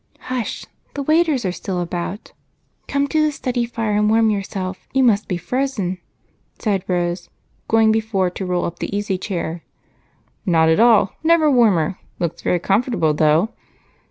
"Hush! 0.21 0.65
The 0.95 1.03
waiters 1.03 1.45
are 1.45 1.51
still 1.51 1.79
about. 1.79 2.31
Come 2.87 3.05
to 3.09 3.21
the 3.21 3.31
study 3.31 3.65
fire 3.65 3.95
and 3.95 4.09
warm 4.09 4.31
yourself, 4.31 4.87
you 4.93 5.03
must 5.03 5.27
be 5.27 5.37
frozen," 5.37 5.99
said 6.57 6.83
Rose, 6.87 7.29
going 7.67 7.91
before 7.91 8.31
to 8.31 8.45
roll 8.47 8.65
up 8.65 8.79
the 8.79 8.97
easy 8.97 9.19
chair. 9.19 9.61
"Not 10.43 10.69
at 10.69 10.79
all 10.79 11.13
never 11.21 11.51
warmer 11.51 11.99
looks 12.17 12.41
very 12.41 12.57
comfortable, 12.57 13.13
though. 13.13 13.49